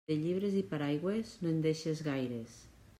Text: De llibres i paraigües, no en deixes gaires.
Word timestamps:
De 0.09 0.15
llibres 0.19 0.55
i 0.61 0.63
paraigües, 0.71 1.37
no 1.45 1.53
en 1.53 1.63
deixes 1.69 2.05
gaires. 2.13 2.61